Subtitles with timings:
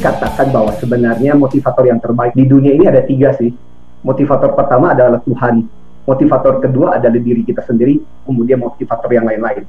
[0.00, 3.52] dikatakan bahwa sebenarnya motivator yang terbaik di dunia ini ada tiga sih.
[4.00, 5.68] Motivator pertama adalah Tuhan.
[6.08, 9.68] Motivator kedua adalah diri kita sendiri, kemudian motivator yang lain-lain.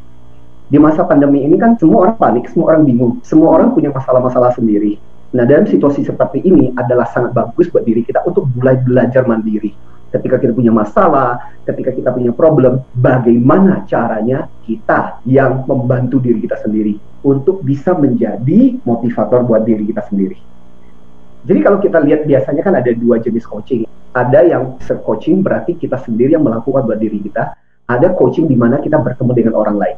[0.71, 4.55] Di masa pandemi ini kan semua orang panik, semua orang bingung, semua orang punya masalah-masalah
[4.55, 4.95] sendiri.
[5.35, 9.90] Nah, dalam situasi seperti ini adalah sangat bagus buat diri kita untuk mulai belajar mandiri
[10.11, 16.59] ketika kita punya masalah, ketika kita punya problem, bagaimana caranya kita yang membantu diri kita
[16.59, 20.37] sendiri untuk bisa menjadi motivator buat diri kita sendiri.
[21.41, 23.87] Jadi kalau kita lihat biasanya kan ada dua jenis coaching.
[24.11, 27.55] Ada yang self coaching berarti kita sendiri yang melakukan buat diri kita.
[27.87, 29.97] Ada coaching di mana kita bertemu dengan orang lain.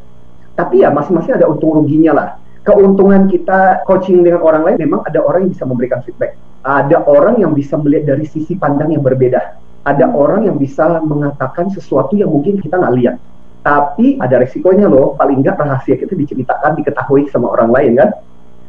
[0.53, 2.29] Tapi ya masing-masing ada untung ruginya lah.
[2.63, 6.39] Keuntungan kita coaching dengan orang lain memang ada orang yang bisa memberikan feedback.
[6.63, 11.67] Ada orang yang bisa melihat dari sisi pandang yang berbeda ada orang yang bisa mengatakan
[11.67, 13.15] sesuatu yang mungkin kita nggak lihat.
[13.63, 18.09] Tapi ada resikonya loh, paling nggak rahasia kita diceritakan, diketahui sama orang lain kan.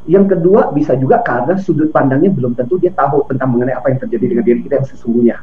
[0.04, 3.98] Yang kedua bisa juga karena sudut pandangnya belum tentu dia tahu tentang mengenai apa yang
[4.04, 5.36] terjadi dengan diri kita yang sesungguhnya.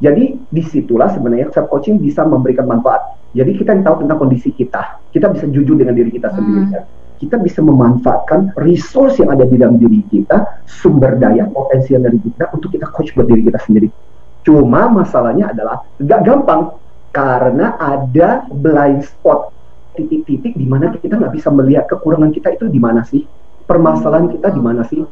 [0.00, 3.20] Jadi di situlah sebenarnya self coaching bisa memberikan manfaat.
[3.36, 6.64] Jadi kita yang tahu tentang kondisi kita, kita bisa jujur dengan diri kita sendiri.
[6.66, 6.72] Hmm.
[6.74, 6.84] Kan?
[7.20, 12.16] Kita bisa memanfaatkan resource yang ada di dalam diri kita, sumber daya, potensi yang dari
[12.16, 13.88] kita untuk kita coach buat diri kita sendiri.
[14.40, 16.74] Cuma masalahnya adalah gak gampang
[17.10, 19.52] karena ada blind spot
[19.98, 23.26] titik-titik di mana kita nggak bisa melihat kekurangan kita itu di mana sih,
[23.66, 25.02] permasalahan kita di mana sih.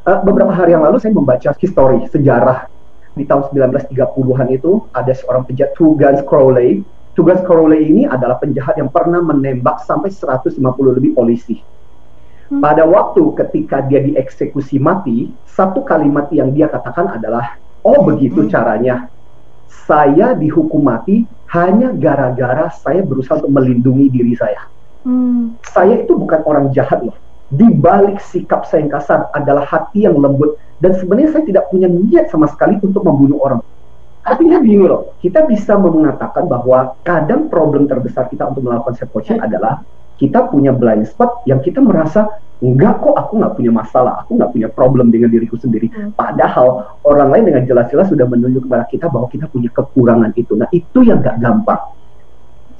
[0.00, 2.64] Uh, beberapa hari yang lalu saya membaca histori sejarah
[3.12, 6.80] di tahun 1930-an itu ada seorang penjahat Tugas Crowley.
[7.12, 10.56] Tugas Crowley ini adalah penjahat yang pernah menembak sampai 150
[10.96, 11.60] lebih polisi.
[12.48, 12.64] Hmm.
[12.64, 18.50] Pada waktu ketika dia dieksekusi mati, satu kalimat yang dia katakan adalah Oh begitu hmm.
[18.50, 19.08] caranya.
[19.86, 24.66] Saya dihukum mati hanya gara-gara saya berusaha untuk melindungi diri saya.
[25.02, 25.58] Hmm.
[25.66, 27.16] Saya itu bukan orang jahat loh.
[27.50, 31.90] Di balik sikap saya yang kasar adalah hati yang lembut dan sebenarnya saya tidak punya
[31.90, 33.60] niat sama sekali untuk membunuh orang.
[34.20, 39.40] Artinya gini loh, kita bisa mengatakan bahwa kadang problem terbesar kita untuk melakukan self coaching
[39.40, 39.82] adalah
[40.20, 42.28] kita punya blind spot yang kita merasa
[42.60, 45.88] enggak kok aku nggak punya masalah, aku nggak punya problem dengan diriku sendiri.
[45.88, 46.12] Hmm.
[46.12, 50.52] Padahal orang lain dengan jelas-jelas sudah menunjuk kepada kita bahwa kita punya kekurangan itu.
[50.60, 51.80] Nah itu yang nggak gampang.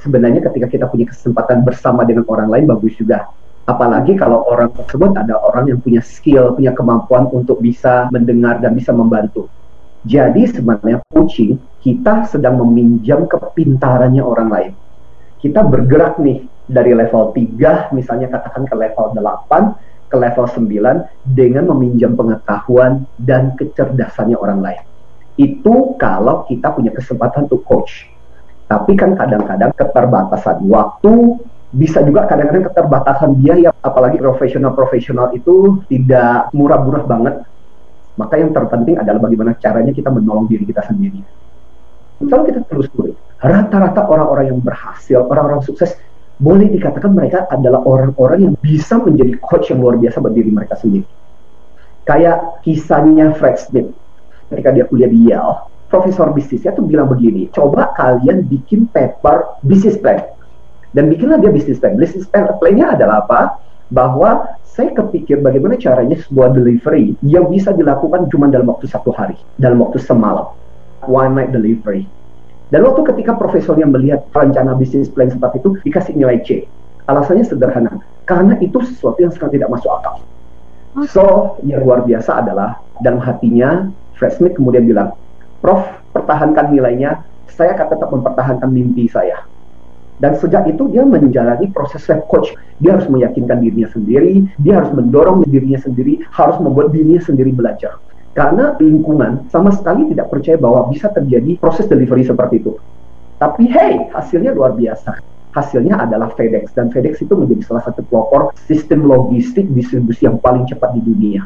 [0.05, 3.33] Sebenarnya ketika kita punya kesempatan bersama dengan orang lain bagus juga.
[3.65, 8.77] Apalagi kalau orang tersebut ada orang yang punya skill, punya kemampuan untuk bisa mendengar dan
[8.77, 9.49] bisa membantu.
[10.05, 14.73] Jadi sebenarnya coaching kita sedang meminjam kepintarannya orang lain.
[15.41, 21.65] Kita bergerak nih dari level 3 misalnya katakan ke level 8 ke level 9 dengan
[21.71, 24.83] meminjam pengetahuan dan kecerdasannya orang lain.
[25.39, 28.11] Itu kalau kita punya kesempatan untuk coach.
[28.67, 31.39] Tapi kan kadang-kadang keterbatasan waktu,
[31.71, 37.35] bisa juga kadang-kadang keterbatasan biaya, apalagi profesional-profesional itu tidak murah-murah banget.
[38.19, 41.23] Maka yang terpenting adalah bagaimana caranya kita menolong diri kita sendiri.
[42.21, 45.97] Kalau kita terus telusuri, rata-rata orang-orang yang berhasil, orang-orang sukses
[46.41, 50.75] boleh dikatakan mereka adalah orang-orang yang bisa menjadi coach yang luar biasa buat diri mereka
[50.81, 51.05] sendiri.
[52.09, 53.93] Kayak kisahnya Fred Smith
[54.49, 60.01] ketika dia kuliah di Yale, profesor bisnisnya tuh bilang begini, coba kalian bikin paper business
[60.01, 60.25] plan.
[60.97, 61.95] Dan bikinlah dia business plan.
[62.01, 63.41] Business plan plan-nya adalah apa?
[63.93, 69.37] Bahwa saya kepikir bagaimana caranya sebuah delivery yang bisa dilakukan cuma dalam waktu satu hari,
[69.61, 70.51] dalam waktu semalam.
[71.05, 72.09] One night delivery
[72.71, 76.71] dan waktu ketika profesornya melihat rencana bisnis plan seperti itu, dikasih nilai C.
[77.11, 80.23] Alasannya sederhana, karena itu sesuatu yang sangat tidak masuk akal.
[81.11, 85.19] So, yang luar biasa adalah dalam hatinya, Fred Smith kemudian bilang,
[85.59, 85.83] Prof,
[86.15, 89.43] pertahankan nilainya, saya akan tetap mempertahankan mimpi saya.
[90.21, 92.53] Dan sejak itu dia menjalani proses self coach.
[92.79, 97.97] Dia harus meyakinkan dirinya sendiri, dia harus mendorong dirinya sendiri, harus membuat dirinya sendiri belajar.
[98.31, 102.79] Karena lingkungan sama sekali tidak percaya bahwa bisa terjadi proses delivery seperti itu.
[103.43, 105.19] Tapi hey, hasilnya luar biasa.
[105.51, 110.63] Hasilnya adalah FedEx dan FedEx itu menjadi salah satu pelopor sistem logistik distribusi yang paling
[110.71, 111.43] cepat di dunia.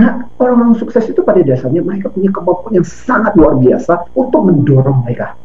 [0.00, 5.04] Nah, orang-orang sukses itu pada dasarnya mereka punya kemampuan yang sangat luar biasa untuk mendorong
[5.04, 5.36] mereka.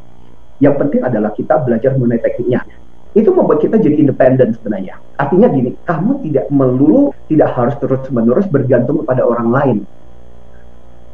[0.64, 2.64] Yang penting adalah kita belajar mengenai tekniknya.
[3.12, 4.96] Itu membuat kita jadi independen sebenarnya.
[5.20, 9.78] Artinya gini, kamu tidak melulu, tidak harus terus-menerus bergantung kepada orang lain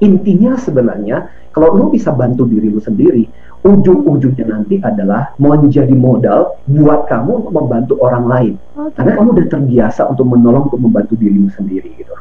[0.06, 3.25] intinya sebenarnya kalau lu bisa bantu diri lu sendiri
[3.66, 9.02] ujung-ujungnya nanti adalah menjadi modal buat kamu untuk membantu orang lain okay.
[9.02, 12.13] karena kamu udah terbiasa untuk menolong untuk membantu dirimu sendiri gitu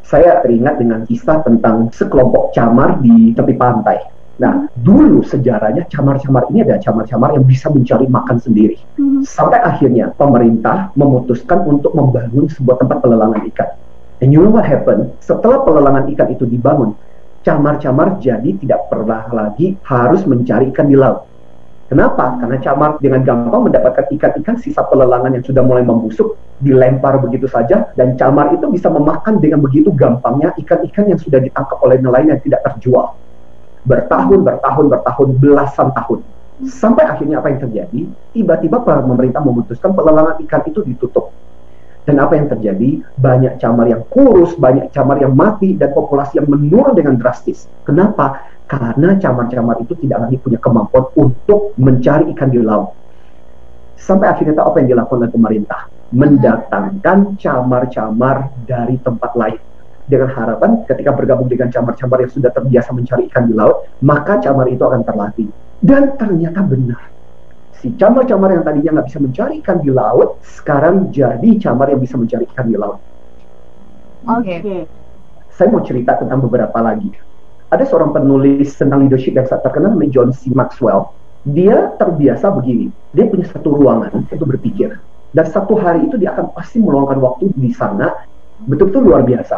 [0.00, 4.00] saya teringat dengan kisah tentang sekelompok camar di tepi pantai
[4.40, 8.80] Nah, dulu sejarahnya camar-camar ini ada camar-camar yang bisa mencari makan sendiri.
[8.96, 9.20] Hmm.
[9.20, 13.68] Sampai akhirnya pemerintah memutuskan untuk membangun sebuah tempat pelelangan ikan
[14.20, 15.16] And you know what happened?
[15.24, 16.92] Setelah pelelangan ikan itu dibangun,
[17.40, 21.24] camar-camar jadi tidak pernah lagi harus mencari ikan di laut.
[21.90, 22.38] Kenapa?
[22.38, 27.90] Karena camar dengan gampang mendapatkan ikan-ikan sisa pelelangan yang sudah mulai membusuk, dilempar begitu saja,
[27.98, 32.42] dan camar itu bisa memakan dengan begitu gampangnya ikan-ikan yang sudah ditangkap oleh nelayan yang
[32.46, 33.18] tidak terjual.
[33.82, 36.22] Bertahun, bertahun, bertahun, belasan tahun.
[36.68, 38.00] Sampai akhirnya apa yang terjadi?
[38.38, 41.34] Tiba-tiba pemerintah memutuskan pelelangan ikan itu ditutup.
[42.08, 43.04] Dan apa yang terjadi?
[43.20, 47.68] Banyak camar yang kurus, banyak camar yang mati, dan populasi yang menurun dengan drastis.
[47.84, 48.50] Kenapa?
[48.70, 52.94] karena camar-camar itu tidak lagi punya kemampuan untuk mencari ikan di laut.
[53.98, 55.80] Sampai akhirnya tahu apa yang dilakukan oleh pemerintah,
[56.14, 59.58] mendatangkan camar-camar dari tempat lain.
[60.06, 64.70] Dengan harapan ketika bergabung dengan camar-camar yang sudah terbiasa mencari ikan di laut, maka camar
[64.70, 65.50] itu akan terlatih.
[65.82, 67.09] Dan ternyata benar.
[67.80, 72.20] Si camar-camar yang tadinya nggak bisa mencari ikan di laut, sekarang jadi camar yang bisa
[72.20, 73.00] mencari ikan di laut.
[74.28, 74.60] Oke.
[74.60, 74.80] Okay.
[75.56, 77.08] Saya mau cerita tentang beberapa lagi
[77.70, 80.50] ada seorang penulis tentang leadership yang sangat terkenal namanya John C.
[80.50, 81.14] Maxwell.
[81.46, 85.00] Dia terbiasa begini, dia punya satu ruangan untuk berpikir.
[85.30, 88.12] Dan satu hari itu dia akan pasti meluangkan waktu di sana,
[88.66, 89.56] betul-betul luar biasa.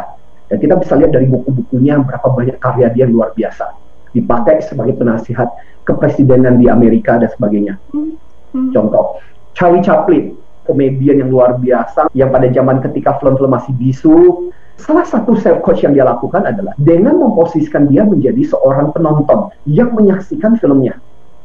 [0.52, 3.81] Dan kita bisa lihat dari buku-bukunya berapa banyak karya dia yang luar biasa.
[4.12, 5.48] Dipakai sebagai penasihat
[5.88, 7.80] kepresidenan di Amerika dan sebagainya.
[7.92, 8.72] Hmm.
[8.72, 9.18] Contoh,
[9.56, 10.36] Charlie Chaplin,
[10.68, 15.86] komedian yang luar biasa, yang pada zaman ketika film-film masih bisu, Salah satu self coach
[15.86, 20.98] yang dia lakukan adalah dengan memposisikan dia menjadi seorang penonton yang menyaksikan filmnya.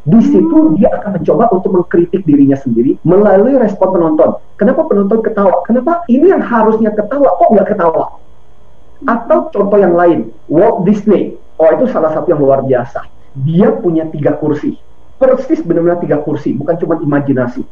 [0.07, 4.41] Di situ dia akan mencoba untuk mengkritik dirinya sendiri melalui respon penonton.
[4.57, 5.61] Kenapa penonton ketawa?
[5.69, 8.17] Kenapa ini yang harusnya ketawa kok nggak ketawa?
[9.05, 11.36] Atau contoh yang lain, Walt Disney.
[11.57, 13.05] Oh itu salah satu yang luar biasa.
[13.37, 14.77] Dia punya tiga kursi.
[15.17, 17.65] Persis benar-benar tiga kursi, bukan cuma imajinasi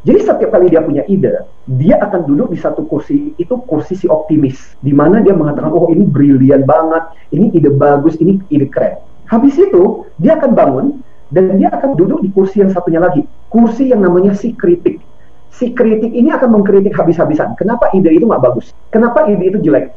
[0.00, 4.08] jadi setiap kali dia punya ide, dia akan duduk di satu kursi, itu kursi si
[4.08, 4.56] optimis.
[4.80, 8.96] Di mana dia mengatakan, oh ini brilian banget, ini ide bagus, ini ide keren.
[9.28, 10.86] Habis itu, dia akan bangun,
[11.28, 13.28] dan dia akan duduk di kursi yang satunya lagi.
[13.52, 15.04] Kursi yang namanya si kritik.
[15.52, 17.52] Si kritik ini akan mengkritik habis-habisan.
[17.60, 18.72] Kenapa ide itu nggak bagus?
[18.88, 19.92] Kenapa ide itu jelek?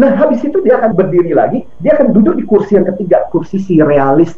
[0.00, 3.60] Nah, habis itu dia akan berdiri lagi, dia akan duduk di kursi yang ketiga, kursi
[3.60, 4.32] si realis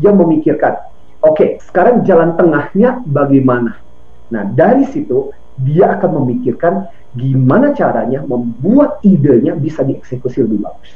[0.00, 0.88] yang memikirkan.
[1.20, 3.76] Oke, okay, sekarang jalan tengahnya bagaimana?
[4.32, 5.28] Nah, dari situ
[5.60, 10.90] dia akan memikirkan gimana caranya membuat idenya bisa dieksekusi lebih bagus.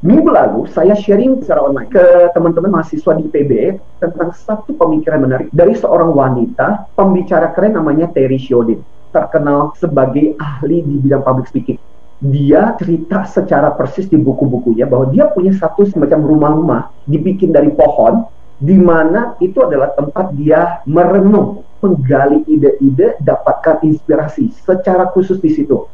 [0.00, 3.52] Minggu lalu saya sharing secara online ke teman-teman mahasiswa di PB
[4.00, 8.80] tentang satu pemikiran menarik dari seorang wanita pembicara keren namanya Terry Shodin,
[9.12, 11.76] terkenal sebagai ahli di bidang public speaking.
[12.24, 18.24] Dia cerita secara persis di buku-bukunya bahwa dia punya satu semacam rumah-rumah dibikin dari pohon
[18.56, 25.84] di mana itu adalah tempat dia merenung menggali ide-ide, dapatkan inspirasi secara khusus di situ.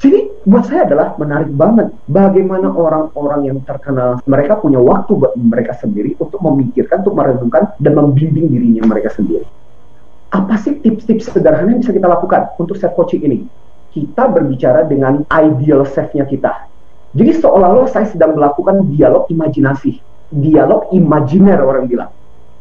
[0.00, 5.76] Jadi buat saya adalah menarik banget bagaimana orang-orang yang terkenal mereka punya waktu buat mereka
[5.78, 9.46] sendiri untuk memikirkan, untuk merenungkan dan membimbing dirinya mereka sendiri.
[10.34, 13.38] Apa sih tips-tips sederhana yang bisa kita lakukan untuk self coaching ini?
[13.90, 16.70] Kita berbicara dengan ideal self-nya kita.
[17.10, 19.98] Jadi seolah-olah saya sedang melakukan dialog imajinasi,
[20.30, 22.10] dialog imajiner orang bilang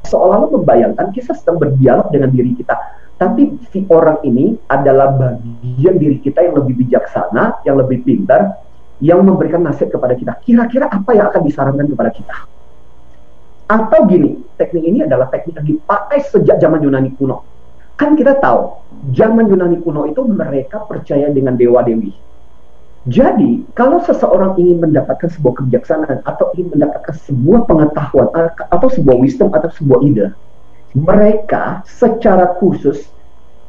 [0.10, 2.76] seolah-olah membayangkan kita sedang berdialog dengan diri kita.
[3.20, 8.64] Tapi si orang ini adalah bagian diri kita yang lebih bijaksana, yang lebih pintar,
[9.04, 10.34] yang memberikan nasihat kepada kita.
[10.40, 12.36] Kira-kira apa yang akan disarankan kepada kita?
[13.70, 17.44] Atau gini, teknik ini adalah teknik yang dipakai sejak zaman Yunani kuno.
[18.00, 18.80] Kan kita tahu,
[19.12, 22.16] zaman Yunani kuno itu mereka percaya dengan dewa-dewi
[23.08, 28.28] jadi, kalau seseorang ingin mendapatkan sebuah kebijaksanaan atau ingin mendapatkan sebuah pengetahuan
[28.70, 30.28] atau sebuah wisdom atau sebuah ide,
[30.92, 33.08] mereka secara khusus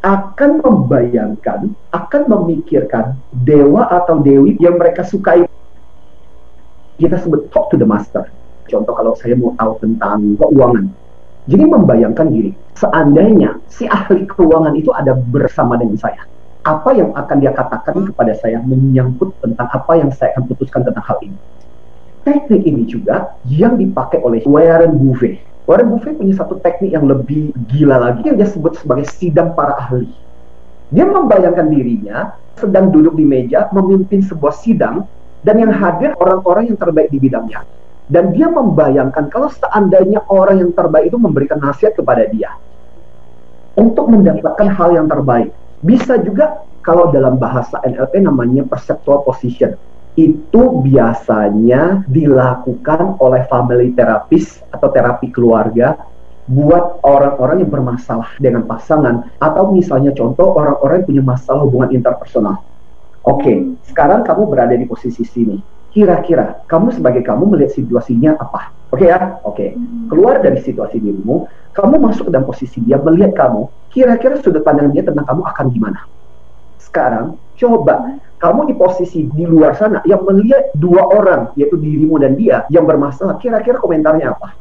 [0.02, 5.46] akan membayangkan, akan memikirkan dewa atau dewi yang mereka sukai.
[6.98, 8.26] Kita sebut talk to the master.
[8.66, 10.90] Contoh kalau saya mau tahu tentang keuangan.
[11.50, 16.22] Jadi membayangkan diri, seandainya si ahli keuangan itu ada bersama dengan saya
[16.60, 21.04] apa yang akan dia katakan kepada saya menyangkut tentang apa yang saya akan putuskan tentang
[21.04, 21.38] hal ini.
[22.20, 25.40] Teknik ini juga yang dipakai oleh Warren Buffett.
[25.64, 29.72] Warren Buffett punya satu teknik yang lebih gila lagi yang dia sebut sebagai sidang para
[29.80, 30.12] ahli.
[30.92, 35.08] Dia membayangkan dirinya sedang duduk di meja memimpin sebuah sidang
[35.40, 37.64] dan yang hadir orang-orang yang terbaik di bidangnya.
[38.10, 42.58] Dan dia membayangkan kalau seandainya orang yang terbaik itu memberikan nasihat kepada dia
[43.78, 49.78] untuk mendapatkan hal yang terbaik bisa juga kalau dalam bahasa NLP namanya perceptual position.
[50.18, 55.94] Itu biasanya dilakukan oleh family therapist atau terapi keluarga
[56.50, 62.58] buat orang-orang yang bermasalah dengan pasangan atau misalnya contoh orang-orang yang punya masalah hubungan interpersonal.
[63.22, 65.79] Oke, okay, sekarang kamu berada di posisi sini.
[65.90, 68.70] Kira-kira kamu sebagai kamu melihat situasinya apa?
[68.90, 69.18] Oke okay ya?
[69.18, 69.54] Oke.
[69.54, 69.68] Okay.
[69.74, 70.06] Hmm.
[70.10, 73.66] Keluar dari situasi dirimu, kamu masuk ke dalam posisi dia melihat kamu.
[73.90, 76.00] Kira-kira sudut pandang dia tentang kamu akan gimana?
[76.78, 82.34] Sekarang coba kamu di posisi di luar sana yang melihat dua orang yaitu dirimu dan
[82.38, 83.38] dia yang bermasalah.
[83.38, 84.54] Kira-kira komentarnya apa?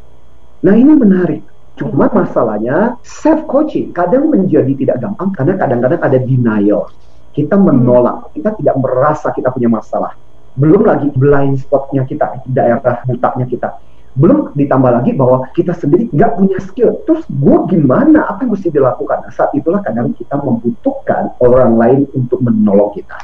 [0.66, 1.42] Nah ini menarik.
[1.80, 6.92] Cuma masalahnya self coaching kadang menjadi tidak gampang karena kadang-kadang ada denial
[7.34, 10.12] kita menolak, kita tidak merasa kita punya masalah.
[10.58, 13.70] Belum lagi blind spotnya kita, daerah butanya kita.
[14.18, 16.98] Belum ditambah lagi bahwa kita sendiri nggak punya skill.
[17.06, 18.26] Terus gue gimana?
[18.26, 19.30] Apa yang mesti dilakukan?
[19.30, 23.18] Nah, saat itulah kadang kita membutuhkan orang lain untuk menolong kita.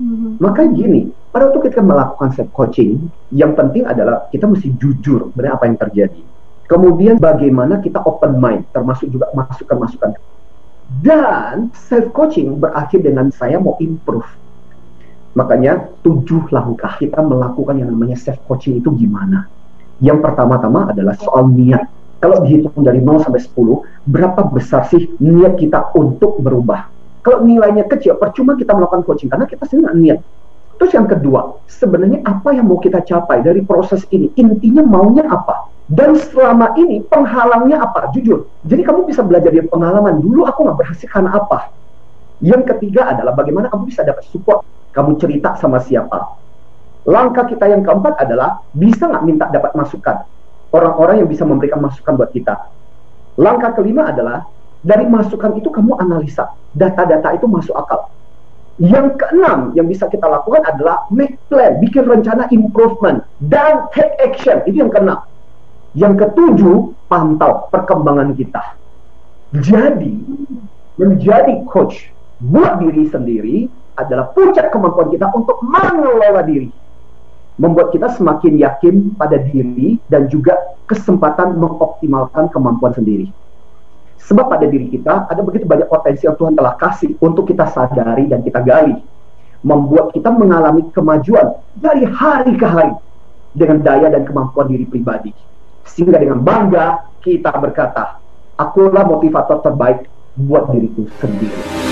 [0.00, 0.42] Mm-hmm.
[0.42, 5.60] Maka gini, pada waktu kita melakukan self coaching, yang penting adalah kita mesti jujur benar
[5.60, 6.22] apa yang terjadi.
[6.66, 10.16] Kemudian bagaimana kita open mind, termasuk juga masukan-masukan
[11.00, 14.26] dan self coaching berakhir dengan saya mau improve.
[15.34, 19.50] Makanya tujuh langkah kita melakukan yang namanya self coaching itu gimana?
[19.98, 21.86] Yang pertama-tama adalah soal niat.
[22.22, 26.88] Kalau dihitung dari 0 sampai 10, berapa besar sih niat kita untuk berubah?
[27.20, 30.18] Kalau nilainya kecil, percuma kita melakukan coaching karena kita sendiri nggak niat.
[30.80, 34.32] Terus yang kedua, sebenarnya apa yang mau kita capai dari proses ini?
[34.40, 35.70] Intinya maunya apa?
[35.84, 38.08] Dan selama ini penghalangnya apa?
[38.16, 38.48] Jujur.
[38.64, 40.20] Jadi kamu bisa belajar dari pengalaman.
[40.20, 41.68] Dulu aku nggak berhasil karena apa?
[42.40, 44.64] Yang ketiga adalah bagaimana kamu bisa dapat support.
[44.94, 46.38] Kamu cerita sama siapa.
[47.04, 50.24] Langkah kita yang keempat adalah bisa nggak minta dapat masukan.
[50.70, 52.70] Orang-orang yang bisa memberikan masukan buat kita.
[53.36, 54.46] Langkah kelima adalah
[54.80, 56.54] dari masukan itu kamu analisa.
[56.72, 58.08] Data-data itu masuk akal.
[58.82, 64.62] Yang keenam yang bisa kita lakukan adalah make plan, bikin rencana improvement, dan take action.
[64.66, 65.22] Itu yang keenam.
[65.94, 68.74] Yang ketujuh, pantau perkembangan kita.
[69.54, 70.18] Jadi,
[70.98, 72.10] menjadi coach
[72.42, 73.56] buat diri sendiri
[73.94, 76.70] adalah puncak kemampuan kita untuk mengelola diri.
[77.54, 80.58] Membuat kita semakin yakin pada diri dan juga
[80.90, 83.30] kesempatan mengoptimalkan kemampuan sendiri.
[84.24, 88.26] Sebab pada diri kita ada begitu banyak potensi yang Tuhan telah kasih untuk kita sadari
[88.26, 88.98] dan kita gali.
[89.64, 92.92] Membuat kita mengalami kemajuan dari hari ke hari
[93.54, 95.30] dengan daya dan kemampuan diri pribadi.
[95.86, 98.18] Sehingga dengan bangga kita berkata,
[98.58, 101.83] akulah motivator terbaik buat diriku sendiri.